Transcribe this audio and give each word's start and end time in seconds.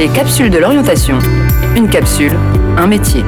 Les 0.00 0.08
capsules 0.08 0.48
de 0.48 0.56
l'orientation. 0.56 1.18
Une 1.76 1.86
capsule, 1.86 2.32
un 2.78 2.86
métier. 2.86 3.22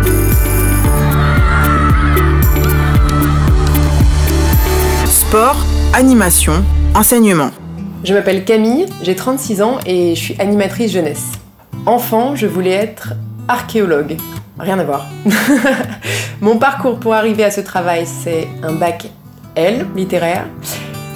Sport, 5.04 5.66
animation, 5.92 6.64
enseignement. 6.94 7.50
Je 8.04 8.14
m'appelle 8.14 8.46
Camille, 8.46 8.86
j'ai 9.02 9.14
36 9.14 9.60
ans 9.60 9.80
et 9.84 10.14
je 10.14 10.20
suis 10.22 10.40
animatrice 10.40 10.92
jeunesse. 10.92 11.32
Enfant, 11.84 12.36
je 12.36 12.46
voulais 12.46 12.70
être 12.70 13.12
archéologue. 13.48 14.16
Rien 14.58 14.78
à 14.78 14.84
voir. 14.84 15.08
Mon 16.40 16.56
parcours 16.56 16.98
pour 16.98 17.12
arriver 17.12 17.44
à 17.44 17.50
ce 17.50 17.60
travail, 17.60 18.06
c'est 18.06 18.48
un 18.62 18.72
bac 18.72 19.10
L, 19.56 19.88
littéraire, 19.94 20.46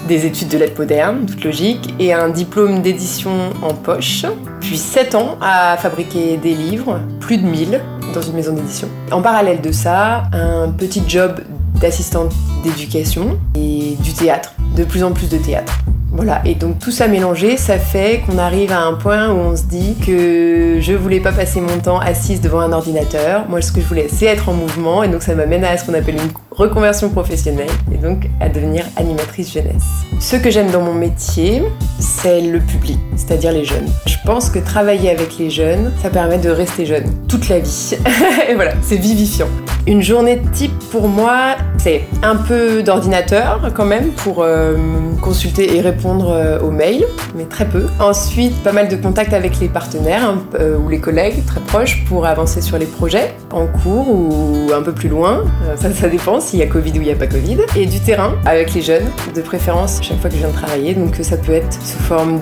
des 0.07 0.27
études 0.27 0.49
de 0.49 0.59
lettres 0.59 0.79
modernes, 0.79 1.27
toute 1.27 1.45
logique, 1.45 1.95
et 1.99 2.13
un 2.13 2.29
diplôme 2.29 2.83
d'édition 2.83 3.31
en 3.63 3.75
poche, 3.75 4.25
puis 4.61 4.77
7 4.77 5.15
ans 5.15 5.37
à 5.41 5.77
fabriquer 5.77 6.37
des 6.37 6.55
livres, 6.55 7.01
plus 7.21 7.39
de 7.39 7.47
1000 7.47 7.81
dans 8.15 8.23
une 8.23 8.35
maison 8.35 8.53
d'édition. 8.53 8.89
En 9.11 9.21
parallèle 9.21 9.61
de 9.61 9.73
ça, 9.73 10.25
un 10.33 10.69
petit 10.71 11.03
job 11.07 11.41
d'assistante 11.81 12.33
d'éducation 12.65 13.39
et 13.55 13.97
du 14.01 14.13
théâtre, 14.13 14.55
de 14.77 14.85
plus 14.85 15.03
en 15.03 15.13
plus 15.13 15.29
de 15.29 15.37
théâtre. 15.37 15.75
Voilà, 16.13 16.41
et 16.47 16.55
donc 16.55 16.79
tout 16.79 16.93
ça 16.93 17.09
mélangé, 17.09 17.59
ça 17.59 17.79
fait 17.79 18.23
qu'on 18.25 18.39
arrive 18.39 18.73
à 18.73 18.81
un 18.81 18.95
point 18.95 19.31
où 19.31 19.37
on 19.37 19.55
se 19.57 19.65
dit 19.65 19.97
que 20.07 20.79
je 20.81 20.93
voulais 20.95 21.21
pas 21.21 21.33
passer 21.33 21.61
mon 21.61 21.77
temps 21.79 21.99
assise 21.99 22.41
devant 22.41 22.61
un 22.61 22.73
ordinateur. 22.73 23.45
Moi, 23.51 23.61
ce 23.61 23.71
que 23.71 23.83
je 23.83 23.87
voulais, 23.87 24.07
c'est 24.11 24.25
être 24.25 24.49
en 24.49 24.55
mouvement, 24.55 25.03
et 25.03 25.09
donc 25.09 25.23
ça 25.23 25.35
m'amène 25.35 25.63
à 25.65 25.77
ce 25.77 25.85
qu'on 25.85 25.93
appelle 25.93 26.15
une 26.15 26.33
reconversion 26.57 27.11
professionnelle, 27.11 27.71
et 27.93 27.99
donc 27.99 28.29
à 28.41 28.49
devenir 28.49 28.85
animatrice 28.97 29.53
jeunesse. 29.53 29.85
Ce 30.19 30.37
que 30.37 30.51
j'aime 30.51 30.71
dans 30.71 30.81
mon 30.81 30.95
métier, 30.95 31.63
c'est 31.99 32.41
le 32.41 32.61
public, 32.61 32.99
c'est-à-dire 33.17 33.53
les 33.53 33.65
jeunes. 33.65 33.89
Je 34.07 34.17
pense 34.25 34.49
que 34.49 34.59
travailler 34.59 35.11
avec 35.11 35.39
les 35.39 35.51
jeunes, 35.51 35.93
ça 36.03 36.11
permet 36.11 36.39
de 36.39 36.51
rester 36.51 36.87
jeune 36.87 37.05
toute 37.29 37.49
la 37.49 37.59
vie. 37.59 37.97
et 38.49 38.55
voilà, 38.55 38.73
c'est 38.83 38.97
vivifiant. 38.97 39.49
Une 39.87 40.03
journée 40.03 40.43
type 40.53 40.77
pour 40.91 41.07
moi, 41.07 41.55
c'est 41.79 42.03
un 42.25 42.35
peu 42.35 42.83
d'ordinateur 42.83 43.71
quand 43.73 43.85
même 43.85 44.11
pour 44.11 44.43
euh, 44.43 44.75
consulter 45.23 45.77
et 45.77 45.81
répondre 45.81 46.31
euh, 46.31 46.59
aux 46.59 46.73
mails, 46.73 47.05
mais 47.37 47.45
très 47.45 47.67
peu. 47.67 47.87
Ensuite, 48.01 48.61
pas 48.65 48.73
mal 48.73 48.89
de 48.89 48.97
contacts 48.97 49.33
avec 49.33 49.61
les 49.61 49.69
partenaires 49.69 50.29
hein, 50.29 50.39
euh, 50.59 50.77
ou 50.77 50.89
les 50.89 50.99
collègues 50.99 51.45
très 51.47 51.61
proches 51.61 52.05
pour 52.07 52.27
avancer 52.27 52.63
sur 52.63 52.79
les 52.79 52.87
projets 52.87 53.33
en 53.53 53.69
cours 53.69 54.09
ou 54.09 54.73
un 54.75 54.83
peu 54.83 54.93
plus 54.93 55.09
loin. 55.09 55.45
ça, 55.77 55.93
ça 55.93 56.09
dépend 56.09 56.41
s'il 56.47 56.61
y 56.61 56.63
a 56.63 56.67
Covid 56.67 56.93
ou 56.93 56.97
il 56.97 57.03
n'y 57.03 57.11
a 57.11 57.17
pas 57.17 57.27
Covid. 57.27 57.59
Et 57.77 57.87
du 57.87 58.01
terrain 58.01 58.35
avec 58.45 58.73
les 58.75 58.83
jeunes, 58.83 59.07
de 59.35 59.43
préférence 59.43 59.99
chaque 60.01 60.21
fois 60.21 60.31
que 60.31 60.37
je 60.37 60.41
viens 60.41 60.49
de 60.49 60.55
travailler. 60.55 60.95
Donc 60.95 61.17
ça 61.21 61.37
peut 61.37 61.53
être 61.53 61.73
sous 61.73 61.99
forme 61.99 62.41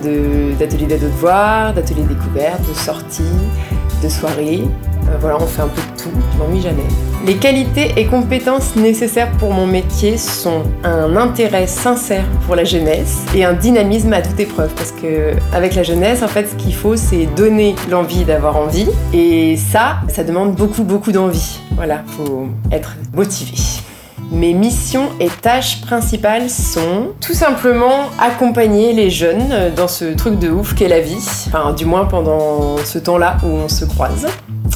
d'ateliers 0.59 0.85
d'aide 0.85 1.03
aux 1.03 1.07
devoirs, 1.07 1.73
d'ateliers 1.73 2.03
découvertes, 2.03 2.67
de 2.67 2.73
sorties, 2.73 3.23
de 4.03 4.09
soirées. 4.09 4.63
voilà, 5.19 5.37
on 5.39 5.47
fait 5.47 5.63
un 5.63 5.67
peu 5.67 5.81
de 5.81 6.01
tout. 6.01 6.11
Je 6.33 6.37
m'ennuie 6.37 6.61
jamais. 6.61 6.83
Les 7.25 7.37
qualités 7.37 7.93
et 7.97 8.05
compétences 8.05 8.75
nécessaires 8.75 9.31
pour 9.39 9.51
mon 9.51 9.65
métier 9.65 10.17
sont 10.17 10.61
un 10.83 11.15
intérêt 11.17 11.65
sincère 11.65 12.25
pour 12.45 12.55
la 12.55 12.63
jeunesse 12.63 13.23
et 13.33 13.43
un 13.43 13.53
dynamisme 13.53 14.13
à 14.13 14.21
toute 14.21 14.39
épreuve. 14.39 14.71
Parce 14.75 14.91
que 14.91 15.31
avec 15.51 15.73
la 15.73 15.81
jeunesse, 15.81 16.21
en 16.21 16.27
fait, 16.27 16.47
ce 16.47 16.55
qu'il 16.55 16.75
faut, 16.75 16.95
c'est 16.95 17.25
donner 17.35 17.75
l'envie 17.89 18.25
d'avoir 18.25 18.57
envie. 18.57 18.87
Et 19.11 19.57
ça, 19.57 20.01
ça 20.07 20.23
demande 20.23 20.53
beaucoup, 20.55 20.83
beaucoup 20.83 21.11
d'envie. 21.11 21.59
Voilà, 21.71 22.03
faut 22.05 22.47
être 22.71 22.95
motivé. 23.15 23.53
Mes 24.31 24.53
missions 24.53 25.09
et 25.19 25.29
tâches 25.29 25.81
principales 25.81 26.49
sont 26.49 27.11
tout 27.21 27.33
simplement 27.33 28.09
accompagner 28.19 28.91
les 28.91 29.09
jeunes 29.09 29.71
dans 29.75 29.87
ce 29.87 30.05
truc 30.05 30.39
de 30.39 30.49
ouf 30.49 30.73
qu'est 30.73 30.87
la 30.87 30.99
vie, 30.99 31.23
enfin 31.47 31.73
du 31.73 31.85
moins 31.85 32.05
pendant 32.05 32.77
ce 32.77 32.97
temps-là 32.97 33.37
où 33.43 33.47
on 33.47 33.69
se 33.69 33.85
croise, 33.85 34.27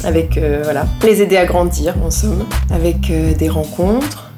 avec 0.04 0.38
euh, 0.38 0.62
voilà, 0.64 0.86
les 1.04 1.22
aider 1.22 1.36
à 1.36 1.46
grandir 1.46 1.96
en 2.06 2.12
somme, 2.12 2.46
avec 2.72 3.10
euh, 3.10 3.34
des 3.34 3.50
rencontres, 3.50 4.29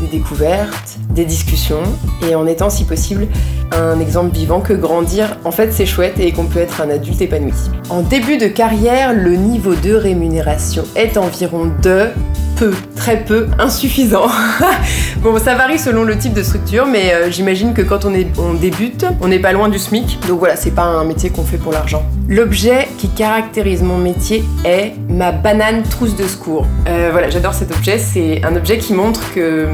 des 0.00 0.06
découvertes, 0.06 0.98
des 1.10 1.24
discussions, 1.24 1.82
et 2.28 2.34
en 2.34 2.46
étant 2.46 2.70
si 2.70 2.84
possible 2.84 3.26
un 3.72 4.00
exemple 4.00 4.34
vivant 4.34 4.60
que 4.60 4.72
grandir, 4.72 5.36
en 5.44 5.50
fait 5.50 5.72
c'est 5.72 5.86
chouette 5.86 6.18
et 6.18 6.32
qu'on 6.32 6.46
peut 6.46 6.58
être 6.58 6.80
un 6.80 6.90
adulte 6.90 7.20
épanoui. 7.20 7.52
En 7.88 8.02
début 8.02 8.36
de 8.36 8.48
carrière, 8.48 9.12
le 9.12 9.36
niveau 9.36 9.74
de 9.74 9.94
rémunération 9.94 10.84
est 10.96 11.16
environ 11.16 11.70
de 11.82 12.08
peu, 12.56 12.74
très 12.96 13.24
peu, 13.24 13.46
insuffisant. 13.58 14.26
bon, 15.22 15.38
ça 15.38 15.54
varie 15.54 15.78
selon 15.78 16.04
le 16.04 16.16
type 16.16 16.32
de 16.32 16.42
structure, 16.42 16.86
mais 16.86 17.12
euh, 17.12 17.30
j'imagine 17.30 17.74
que 17.74 17.82
quand 17.82 18.04
on, 18.04 18.54
débute, 18.54 19.04
on 19.20 19.28
n'est 19.28 19.38
pas 19.38 19.52
loin 19.52 19.68
du 19.68 19.78
SMIC. 19.78 20.18
Donc 20.26 20.38
voilà, 20.38 20.56
c'est 20.56 20.70
pas 20.70 20.84
un 20.84 21.04
métier 21.04 21.30
qu'on 21.30 21.44
fait 21.44 21.58
pour 21.58 21.72
l'argent. 21.72 22.02
L'objet 22.28 22.88
qui 22.98 23.08
caractérise 23.08 23.82
mon 23.82 23.98
métier 23.98 24.44
est 24.64 24.92
ma 25.08 25.32
banane 25.32 25.82
trousse 25.82 26.16
de 26.16 26.24
secours. 26.24 26.66
Euh, 26.88 27.08
voilà, 27.12 27.28
j'adore 27.30 27.54
cet 27.54 27.70
objet. 27.72 27.98
C'est 27.98 28.44
un 28.44 28.56
objet 28.56 28.78
qui 28.78 28.94
montre 28.94 29.32
que 29.34 29.66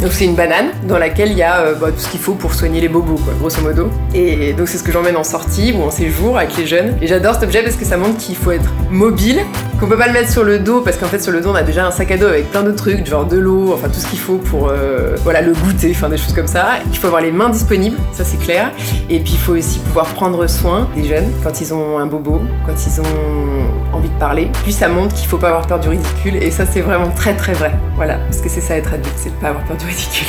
donc 0.00 0.12
c'est 0.12 0.24
une 0.24 0.34
banane 0.34 0.70
dans 0.88 0.98
laquelle 0.98 1.30
il 1.30 1.38
y 1.38 1.42
a 1.42 1.60
euh, 1.60 1.74
bah, 1.74 1.88
tout 1.90 2.00
ce 2.00 2.08
qu'il 2.08 2.20
faut 2.20 2.34
pour 2.34 2.54
soigner 2.54 2.80
les 2.80 2.88
bobos, 2.88 3.16
quoi, 3.16 3.32
grosso 3.38 3.60
modo. 3.62 3.90
Et 4.14 4.52
donc 4.52 4.68
c'est 4.68 4.78
ce 4.78 4.82
que 4.82 4.92
j'emmène 4.92 5.16
en 5.16 5.24
sortie 5.24 5.72
ou 5.72 5.82
en 5.82 5.90
séjour 5.90 6.38
avec 6.38 6.56
les 6.56 6.66
jeunes. 6.66 6.96
Et 7.00 7.06
j'adore 7.06 7.34
cet 7.34 7.44
objet 7.44 7.62
parce 7.62 7.76
que 7.76 7.84
ça 7.84 7.96
montre 7.96 8.18
qu'il 8.18 8.36
faut 8.36 8.52
être 8.52 8.70
mobile, 8.90 9.40
qu'on 9.82 9.88
peut 9.88 9.98
pas 9.98 10.06
le 10.06 10.12
mettre 10.12 10.30
sur 10.30 10.44
le 10.44 10.60
dos 10.60 10.80
parce 10.80 10.96
qu'en 10.96 11.06
fait 11.06 11.18
sur 11.18 11.32
le 11.32 11.40
dos 11.40 11.50
on 11.50 11.56
a 11.56 11.64
déjà 11.64 11.84
un 11.84 11.90
sac 11.90 12.12
à 12.12 12.16
dos 12.16 12.28
avec 12.28 12.48
plein 12.52 12.62
de 12.62 12.70
trucs, 12.70 13.04
genre 13.04 13.26
de 13.26 13.36
l'eau, 13.36 13.72
enfin 13.74 13.88
tout 13.88 13.98
ce 13.98 14.06
qu'il 14.06 14.18
faut 14.20 14.36
pour 14.36 14.68
euh, 14.68 15.16
voilà 15.24 15.42
le 15.42 15.52
goûter, 15.54 15.90
enfin 15.90 16.08
des 16.08 16.16
choses 16.16 16.34
comme 16.34 16.46
ça. 16.46 16.74
Il 16.92 16.96
faut 16.96 17.08
avoir 17.08 17.20
les 17.20 17.32
mains 17.32 17.48
disponibles, 17.48 17.96
ça 18.12 18.22
c'est 18.22 18.36
clair. 18.36 18.70
Et 19.10 19.18
puis 19.18 19.32
il 19.32 19.38
faut 19.40 19.56
aussi 19.56 19.80
pouvoir 19.80 20.06
prendre 20.06 20.46
soin 20.46 20.88
des 20.94 21.02
jeunes 21.02 21.28
quand 21.42 21.60
ils 21.60 21.74
ont 21.74 21.98
un 21.98 22.06
bobo, 22.06 22.42
quand 22.64 22.74
ils 22.86 23.00
ont 23.00 23.96
envie 23.96 24.08
de 24.08 24.18
parler. 24.20 24.50
Puis 24.62 24.72
ça 24.72 24.86
montre 24.86 25.16
qu'il 25.16 25.26
faut 25.26 25.36
pas 25.36 25.48
avoir 25.48 25.66
peur 25.66 25.80
du 25.80 25.88
ridicule 25.88 26.36
et 26.36 26.52
ça 26.52 26.64
c'est 26.64 26.80
vraiment 26.80 27.10
très 27.10 27.34
très 27.34 27.52
vrai. 27.52 27.72
Voilà, 27.96 28.18
parce 28.18 28.40
que 28.40 28.48
c'est 28.48 28.60
ça 28.60 28.76
être 28.76 28.94
adulte, 28.94 29.12
c'est 29.16 29.30
de 29.30 29.40
pas 29.40 29.48
avoir 29.48 29.64
peur 29.64 29.76
du 29.78 29.86
ridicule. 29.86 30.28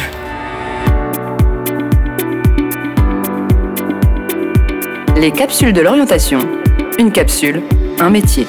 Les 5.16 5.32
capsules 5.32 5.74
de 5.74 5.82
l'orientation. 5.82 6.40
Une 6.98 7.12
capsule, 7.12 7.62
un 8.00 8.10
métier. 8.10 8.48